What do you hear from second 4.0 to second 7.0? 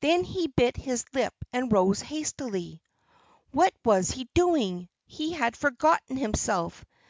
he doing? He had forgotten himself.